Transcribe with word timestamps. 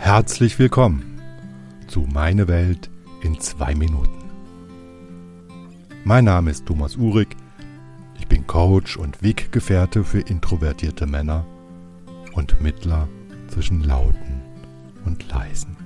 Herzlich 0.00 0.58
willkommen 0.60 1.20
zu 1.88 2.02
Meine 2.02 2.46
Welt 2.46 2.88
in 3.22 3.38
zwei 3.40 3.74
Minuten. 3.74 4.30
Mein 6.04 6.24
Name 6.24 6.52
ist 6.52 6.64
Thomas 6.66 6.96
Uhrig. 6.96 7.36
Ich 8.18 8.26
bin 8.28 8.46
Coach 8.46 8.96
und 8.96 9.22
Weggefährte 9.22 10.04
für 10.04 10.20
introvertierte 10.20 11.06
Männer 11.06 11.44
und 12.32 12.62
Mittler 12.62 13.08
zwischen 13.48 13.82
Lauten 13.82 14.40
und 15.04 15.28
Leisen. 15.28 15.76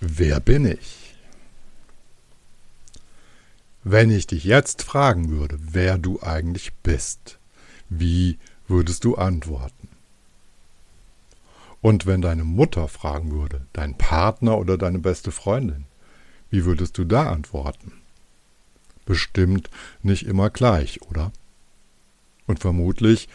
Wer 0.00 0.40
bin 0.40 0.66
ich? 0.66 1.07
Wenn 3.90 4.10
ich 4.10 4.26
dich 4.26 4.44
jetzt 4.44 4.82
fragen 4.82 5.30
würde, 5.30 5.56
wer 5.58 5.96
du 5.96 6.20
eigentlich 6.20 6.74
bist, 6.82 7.38
wie 7.88 8.36
würdest 8.66 9.04
du 9.04 9.14
antworten? 9.14 9.88
Und 11.80 12.04
wenn 12.04 12.20
deine 12.20 12.44
Mutter 12.44 12.86
fragen 12.88 13.32
würde, 13.32 13.62
dein 13.72 13.96
Partner 13.96 14.58
oder 14.58 14.76
deine 14.76 14.98
beste 14.98 15.30
Freundin, 15.30 15.86
wie 16.50 16.66
würdest 16.66 16.98
du 16.98 17.04
da 17.04 17.32
antworten? 17.32 17.92
Bestimmt 19.06 19.70
nicht 20.02 20.26
immer 20.26 20.50
gleich, 20.50 21.00
oder? 21.08 21.32
Und 22.46 22.58
vermutlich 22.58 23.26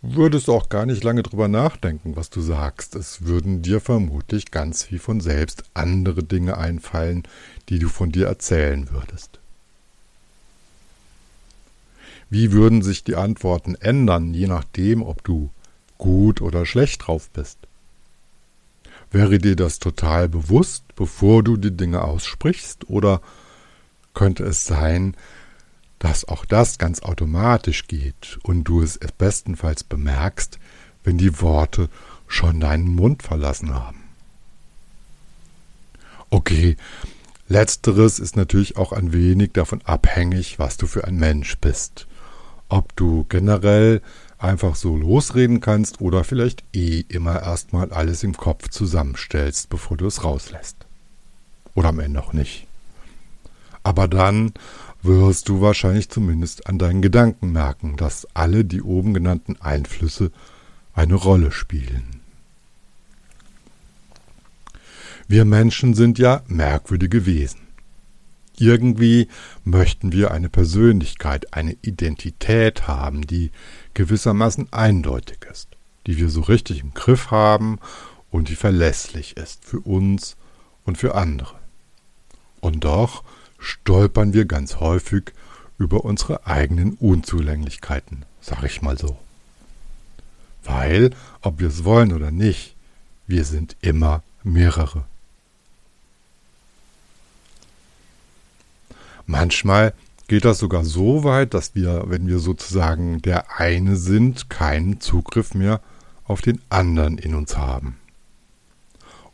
würdest 0.00 0.48
du 0.48 0.54
auch 0.54 0.70
gar 0.70 0.86
nicht 0.86 1.04
lange 1.04 1.22
drüber 1.22 1.48
nachdenken, 1.48 2.16
was 2.16 2.30
du 2.30 2.40
sagst. 2.40 2.94
Es 2.94 3.26
würden 3.26 3.60
dir 3.60 3.78
vermutlich 3.78 4.52
ganz 4.52 4.90
wie 4.90 4.98
von 4.98 5.20
selbst 5.20 5.64
andere 5.74 6.24
Dinge 6.24 6.56
einfallen, 6.56 7.24
die 7.68 7.78
du 7.78 7.90
von 7.90 8.10
dir 8.10 8.26
erzählen 8.26 8.88
würdest. 8.90 9.38
Wie 12.30 12.52
würden 12.52 12.82
sich 12.82 13.04
die 13.04 13.16
Antworten 13.16 13.74
ändern, 13.74 14.34
je 14.34 14.46
nachdem, 14.46 15.02
ob 15.02 15.24
du 15.24 15.50
gut 15.96 16.40
oder 16.40 16.66
schlecht 16.66 17.06
drauf 17.06 17.30
bist? 17.30 17.58
Wäre 19.10 19.38
dir 19.38 19.56
das 19.56 19.78
total 19.78 20.28
bewusst, 20.28 20.84
bevor 20.94 21.42
du 21.42 21.56
die 21.56 21.74
Dinge 21.74 22.02
aussprichst, 22.02 22.90
oder 22.90 23.22
könnte 24.12 24.44
es 24.44 24.66
sein, 24.66 25.16
dass 25.98 26.26
auch 26.26 26.44
das 26.44 26.78
ganz 26.78 27.00
automatisch 27.00 27.86
geht 27.86 28.38
und 28.42 28.64
du 28.64 28.82
es 28.82 28.98
bestenfalls 29.16 29.82
bemerkst, 29.82 30.58
wenn 31.04 31.18
die 31.18 31.40
Worte 31.40 31.88
schon 32.26 32.60
deinen 32.60 32.94
Mund 32.94 33.22
verlassen 33.22 33.74
haben. 33.74 34.02
Okay, 36.30 36.76
letzteres 37.48 38.18
ist 38.18 38.36
natürlich 38.36 38.76
auch 38.76 38.92
ein 38.92 39.12
wenig 39.14 39.52
davon 39.52 39.80
abhängig, 39.82 40.58
was 40.58 40.76
du 40.76 40.86
für 40.86 41.04
ein 41.04 41.16
Mensch 41.16 41.56
bist. 41.58 42.06
Ob 42.68 42.94
du 42.96 43.24
generell 43.28 44.02
einfach 44.38 44.76
so 44.76 44.96
losreden 44.96 45.60
kannst 45.60 46.00
oder 46.00 46.24
vielleicht 46.24 46.64
eh 46.72 47.04
immer 47.08 47.42
erstmal 47.42 47.92
alles 47.92 48.22
im 48.22 48.36
Kopf 48.36 48.68
zusammenstellst, 48.68 49.68
bevor 49.68 49.96
du 49.96 50.06
es 50.06 50.24
rauslässt. 50.24 50.76
Oder 51.74 51.88
am 51.90 52.00
Ende 52.00 52.22
auch 52.22 52.32
nicht. 52.32 52.66
Aber 53.82 54.08
dann 54.08 54.52
wirst 55.02 55.48
du 55.48 55.60
wahrscheinlich 55.60 56.08
zumindest 56.08 56.66
an 56.66 56.78
deinen 56.78 57.02
Gedanken 57.02 57.52
merken, 57.52 57.96
dass 57.96 58.26
alle 58.34 58.64
die 58.64 58.82
oben 58.82 59.14
genannten 59.14 59.56
Einflüsse 59.60 60.30
eine 60.94 61.14
Rolle 61.14 61.52
spielen. 61.52 62.20
Wir 65.28 65.44
Menschen 65.44 65.94
sind 65.94 66.18
ja 66.18 66.42
merkwürdige 66.48 67.26
Wesen. 67.26 67.67
Irgendwie 68.60 69.28
möchten 69.64 70.12
wir 70.12 70.30
eine 70.30 70.48
Persönlichkeit, 70.48 71.54
eine 71.54 71.76
Identität 71.82 72.86
haben, 72.86 73.26
die 73.26 73.50
gewissermaßen 73.94 74.72
eindeutig 74.72 75.38
ist, 75.50 75.68
die 76.06 76.18
wir 76.18 76.28
so 76.28 76.42
richtig 76.42 76.80
im 76.80 76.94
Griff 76.94 77.30
haben 77.30 77.78
und 78.30 78.48
die 78.48 78.56
verlässlich 78.56 79.36
ist 79.36 79.64
für 79.64 79.80
uns 79.80 80.36
und 80.84 80.98
für 80.98 81.14
andere. 81.14 81.56
Und 82.60 82.84
doch 82.84 83.24
stolpern 83.58 84.32
wir 84.32 84.44
ganz 84.44 84.76
häufig 84.76 85.32
über 85.78 86.04
unsere 86.04 86.46
eigenen 86.46 86.94
Unzulänglichkeiten, 86.94 88.24
sag 88.40 88.64
ich 88.64 88.82
mal 88.82 88.98
so. 88.98 89.18
Weil, 90.64 91.10
ob 91.40 91.60
wir 91.60 91.68
es 91.68 91.84
wollen 91.84 92.12
oder 92.12 92.30
nicht, 92.30 92.74
wir 93.26 93.44
sind 93.44 93.76
immer 93.80 94.22
mehrere. 94.42 95.04
Manchmal 99.28 99.92
geht 100.26 100.46
das 100.46 100.58
sogar 100.58 100.86
so 100.86 101.22
weit, 101.22 101.52
dass 101.52 101.74
wir, 101.74 102.04
wenn 102.06 102.26
wir 102.26 102.38
sozusagen 102.38 103.20
der 103.20 103.60
eine 103.60 103.96
sind, 103.96 104.48
keinen 104.48 105.00
Zugriff 105.00 105.52
mehr 105.52 105.82
auf 106.24 106.40
den 106.40 106.62
anderen 106.70 107.18
in 107.18 107.34
uns 107.34 107.58
haben. 107.58 107.98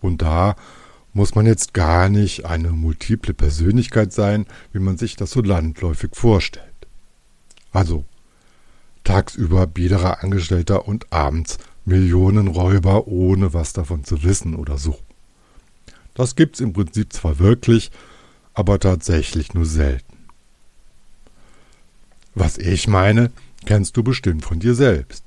Und 0.01 0.21
da 0.21 0.57
muss 1.13 1.37
man 1.37 1.47
jetzt 1.47 1.75
gar 1.75 2.09
nicht 2.09 2.45
eine 2.45 2.71
multiple 2.71 3.35
Persönlichkeit 3.35 4.13
sein, 4.13 4.47
wie 4.73 4.81
man 4.81 4.99
sich 4.99 5.15
das 5.15 5.31
so 5.31 5.41
landläufig 5.41 6.11
vorstellt. 6.15 6.67
Also 7.71 8.05
tagsüber 9.05 9.69
biederer 9.69 10.25
Angestellter 10.25 10.89
und 10.89 11.13
abends 11.13 11.59
Millionenräuber, 11.85 13.07
ohne 13.07 13.55
was 13.55 13.75
davon 13.75 14.03
zu 14.03 14.25
wissen 14.25 14.57
oder 14.57 14.77
so. 14.77 14.99
Das 16.15 16.35
gibt's 16.35 16.59
im 16.59 16.73
Prinzip 16.73 17.13
zwar 17.13 17.39
wirklich, 17.39 17.93
aber 18.55 18.79
tatsächlich 18.79 19.55
nur 19.55 19.67
selten. 19.67 20.17
Was 22.35 22.59
ich 22.59 22.89
meine, 22.89 23.31
kennst 23.67 23.97
du 23.97 24.03
bestimmt 24.03 24.45
von 24.45 24.61
dir 24.61 24.75
selbst. 24.75 25.25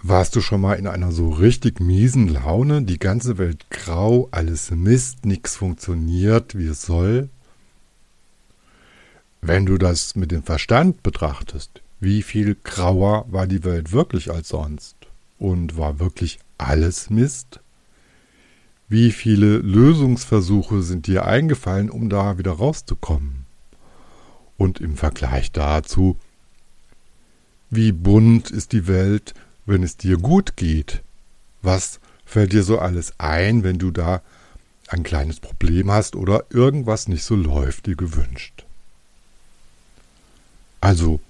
Warst 0.00 0.36
du 0.36 0.40
schon 0.40 0.60
mal 0.60 0.74
in 0.74 0.86
einer 0.86 1.10
so 1.10 1.30
richtig 1.30 1.80
miesen 1.80 2.28
Laune, 2.28 2.82
die 2.82 2.98
ganze 2.98 3.36
Welt 3.36 3.68
grau, 3.70 4.28
alles 4.30 4.70
Mist, 4.70 5.26
nichts 5.26 5.56
funktioniert, 5.56 6.56
wie 6.56 6.68
es 6.68 6.82
soll? 6.82 7.28
Wenn 9.40 9.66
du 9.66 9.76
das 9.76 10.14
mit 10.14 10.30
dem 10.30 10.42
Verstand 10.42 11.02
betrachtest, 11.02 11.82
wie 12.00 12.22
viel 12.22 12.56
grauer 12.62 13.24
war 13.28 13.46
die 13.46 13.64
Welt 13.64 13.92
wirklich 13.92 14.30
als 14.30 14.48
sonst? 14.48 14.96
Und 15.38 15.76
war 15.76 15.98
wirklich 15.98 16.38
alles 16.58 17.10
Mist? 17.10 17.60
Wie 18.88 19.12
viele 19.12 19.58
Lösungsversuche 19.58 20.82
sind 20.82 21.06
dir 21.06 21.26
eingefallen, 21.26 21.90
um 21.90 22.08
da 22.08 22.38
wieder 22.38 22.52
rauszukommen? 22.52 23.44
Und 24.56 24.80
im 24.80 24.96
Vergleich 24.96 25.52
dazu, 25.52 26.16
wie 27.70 27.92
bunt 27.92 28.50
ist 28.50 28.72
die 28.72 28.86
Welt, 28.86 29.34
wenn 29.66 29.82
es 29.82 29.98
dir 29.98 30.16
gut 30.16 30.56
geht? 30.56 31.02
Was 31.60 32.00
fällt 32.24 32.54
dir 32.54 32.62
so 32.62 32.78
alles 32.78 33.12
ein, 33.18 33.62
wenn 33.62 33.78
du 33.78 33.90
da 33.90 34.22
ein 34.88 35.02
kleines 35.02 35.38
Problem 35.38 35.90
hast 35.90 36.16
oder 36.16 36.46
irgendwas 36.48 37.08
nicht 37.08 37.24
so 37.24 37.36
läuft 37.36 37.88
wie 37.88 37.96
gewünscht? 37.96 38.64
Also 40.80 41.20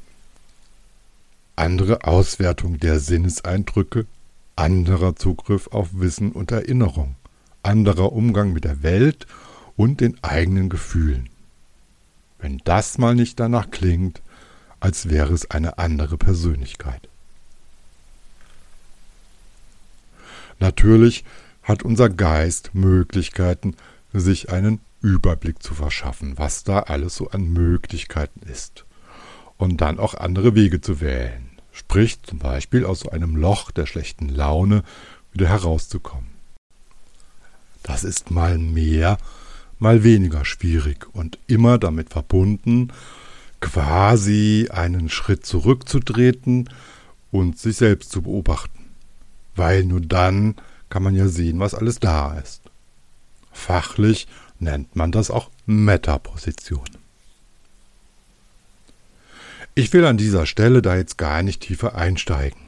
andere 1.56 2.04
Auswertung 2.04 2.78
der 2.78 3.00
Sinneseindrücke, 3.00 4.06
anderer 4.54 5.16
Zugriff 5.16 5.66
auf 5.68 5.88
Wissen 5.92 6.30
und 6.30 6.52
Erinnerung, 6.52 7.16
anderer 7.68 8.12
Umgang 8.12 8.54
mit 8.54 8.64
der 8.64 8.82
Welt 8.82 9.26
und 9.76 10.00
den 10.00 10.16
eigenen 10.24 10.70
Gefühlen. 10.70 11.28
Wenn 12.38 12.62
das 12.64 12.96
mal 12.96 13.14
nicht 13.14 13.38
danach 13.38 13.70
klingt, 13.70 14.22
als 14.80 15.10
wäre 15.10 15.34
es 15.34 15.50
eine 15.50 15.78
andere 15.78 16.16
Persönlichkeit. 16.16 17.08
Natürlich 20.60 21.24
hat 21.62 21.82
unser 21.82 22.08
Geist 22.08 22.74
Möglichkeiten, 22.74 23.76
sich 24.14 24.50
einen 24.50 24.80
Überblick 25.02 25.62
zu 25.62 25.74
verschaffen, 25.74 26.38
was 26.38 26.64
da 26.64 26.80
alles 26.80 27.16
so 27.16 27.28
an 27.28 27.52
Möglichkeiten 27.52 28.40
ist. 28.48 28.86
Und 29.58 29.82
dann 29.82 29.98
auch 29.98 30.14
andere 30.14 30.54
Wege 30.54 30.80
zu 30.80 31.00
wählen. 31.00 31.50
Sprich 31.72 32.22
zum 32.22 32.38
Beispiel 32.38 32.86
aus 32.86 33.00
so 33.00 33.10
einem 33.10 33.36
Loch 33.36 33.70
der 33.70 33.86
schlechten 33.86 34.30
Laune 34.30 34.84
wieder 35.32 35.48
herauszukommen. 35.48 36.37
Das 37.88 38.04
ist 38.04 38.30
mal 38.30 38.58
mehr, 38.58 39.18
mal 39.80 40.04
weniger 40.04 40.44
schwierig 40.44 41.06
und 41.12 41.38
immer 41.48 41.78
damit 41.78 42.10
verbunden, 42.10 42.92
quasi 43.60 44.68
einen 44.70 45.08
Schritt 45.08 45.44
zurückzutreten 45.44 46.70
und 47.32 47.58
sich 47.58 47.76
selbst 47.76 48.12
zu 48.12 48.22
beobachten 48.22 48.78
weil 49.58 49.84
nur 49.84 50.00
dann 50.00 50.54
kann 50.88 51.02
man 51.02 51.14
ja 51.14 51.28
sehen, 51.28 51.60
was 51.60 51.74
alles 51.74 51.98
da 52.00 52.38
ist. 52.38 52.62
Fachlich 53.52 54.26
nennt 54.58 54.96
man 54.96 55.12
das 55.12 55.30
auch 55.30 55.50
Metaposition. 55.66 56.88
Ich 59.74 59.92
will 59.92 60.06
an 60.06 60.16
dieser 60.16 60.46
Stelle 60.46 60.80
da 60.80 60.96
jetzt 60.96 61.18
gar 61.18 61.42
nicht 61.42 61.60
tiefer 61.60 61.94
einsteigen. 61.94 62.60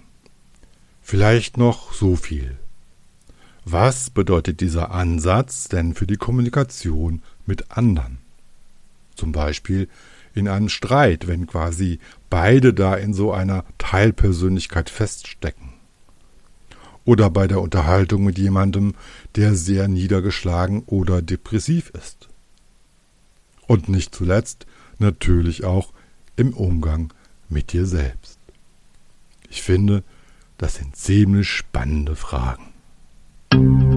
Vielleicht 1.03 1.57
noch 1.57 1.93
so 1.93 2.15
viel. 2.17 2.59
Was 3.73 4.11
bedeutet 4.11 4.61
dieser 4.61 4.91
Ansatz 4.91 5.69
denn 5.69 5.95
für 5.95 6.09
die 6.09 6.17
Kommunikation 6.17 7.23
mit 7.47 7.71
anderen? 7.71 8.19
Zum 9.15 9.31
Beispiel 9.31 9.89
in 10.35 10.49
einem 10.49 10.69
Streit, 10.69 11.29
wenn 11.29 11.47
quasi 11.47 12.01
beide 12.31 12.75
da 12.75 12.97
in 12.97 13.15
so 13.15 13.33
einer 13.33 13.65
Teilpersönlichkeit 13.79 14.91
feststecken. 14.91 15.75
Oder 17.05 17.31
bei 17.31 17.47
der 17.47 17.61
Unterhaltung 17.61 18.25
mit 18.25 18.39
jemandem, 18.39 18.95
der 19.37 19.55
sehr 19.55 19.87
niedergeschlagen 19.87 20.83
oder 20.87 21.23
depressiv 21.23 21.91
ist. 21.91 22.29
Und 23.69 23.89
nicht 23.89 24.13
zuletzt 24.13 24.67
natürlich 24.99 25.63
auch 25.63 25.93
im 26.35 26.55
Umgang 26.55 27.13
mit 27.49 27.73
dir 27.73 27.87
selbst. 27.87 28.41
Ich 29.49 29.63
finde, 29.63 30.03
das 30.59 30.75
sind 30.75 30.97
ziemlich 30.97 31.49
spannende 31.49 32.17
Fragen. 32.17 32.70
Thank 33.53 33.83
you. 33.83 33.90